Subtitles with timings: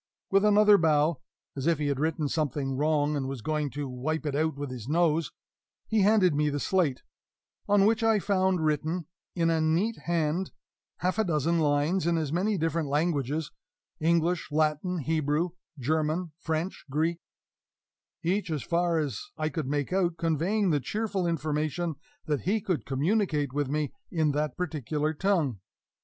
[0.31, 1.21] With another bow
[1.55, 4.71] (as if he had written something wrong and was going to wipe it out with
[4.71, 5.31] his nose),
[5.85, 7.03] he handed me the slate,
[7.69, 10.53] on which I found written in a neat hand
[11.01, 13.51] half a dozen lines in as many different languages
[13.99, 17.19] English, Latin, Hebrew, German, French, Greek
[18.23, 21.93] each, as far as I could make out, conveying the cheerful information
[22.25, 25.59] that he could communicate with me in that particular tongue.